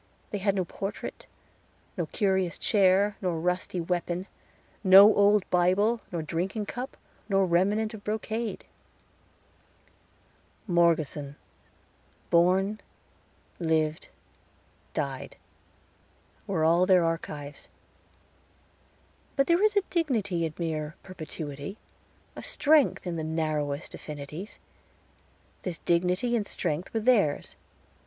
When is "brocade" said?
8.03-8.65